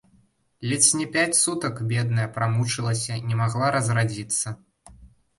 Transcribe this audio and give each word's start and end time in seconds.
Ледзь 0.69 0.93
не 0.99 1.03
пяць 1.15 1.33
сутак, 1.39 1.75
бедная, 1.91 2.25
прамучылася, 2.37 3.17
не 3.27 3.35
магла 3.41 3.67
разрадзіцца. 3.75 4.55